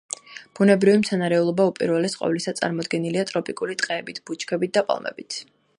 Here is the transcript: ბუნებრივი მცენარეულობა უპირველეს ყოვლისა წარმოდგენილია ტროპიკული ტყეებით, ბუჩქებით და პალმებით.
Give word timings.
ბუნებრივი 0.59 1.01
მცენარეულობა 1.01 1.67
უპირველეს 1.73 2.17
ყოვლისა 2.21 2.55
წარმოდგენილია 2.61 3.29
ტროპიკული 3.33 3.79
ტყეებით, 3.83 4.23
ბუჩქებით 4.31 4.77
და 4.79 4.89
პალმებით. 4.91 5.43